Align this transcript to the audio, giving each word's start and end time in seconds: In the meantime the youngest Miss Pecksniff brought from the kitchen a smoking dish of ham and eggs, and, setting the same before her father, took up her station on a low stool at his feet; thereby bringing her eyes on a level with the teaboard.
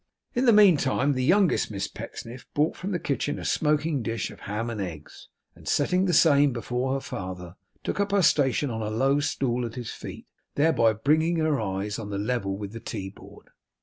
In 0.33 0.45
the 0.45 0.51
meantime 0.51 1.13
the 1.13 1.23
youngest 1.23 1.69
Miss 1.69 1.87
Pecksniff 1.87 2.47
brought 2.55 2.75
from 2.75 2.89
the 2.91 2.97
kitchen 2.97 3.37
a 3.37 3.45
smoking 3.45 4.01
dish 4.01 4.31
of 4.31 4.39
ham 4.39 4.71
and 4.71 4.81
eggs, 4.81 5.27
and, 5.53 5.67
setting 5.67 6.05
the 6.05 6.11
same 6.13 6.53
before 6.53 6.93
her 6.95 6.99
father, 6.99 7.55
took 7.83 7.99
up 7.99 8.11
her 8.11 8.23
station 8.23 8.71
on 8.71 8.81
a 8.81 8.89
low 8.89 9.19
stool 9.19 9.63
at 9.63 9.75
his 9.75 9.91
feet; 9.91 10.25
thereby 10.55 10.93
bringing 10.93 11.35
her 11.35 11.61
eyes 11.61 11.99
on 11.99 12.11
a 12.11 12.17
level 12.17 12.57
with 12.57 12.71
the 12.71 12.79
teaboard. 12.81 13.49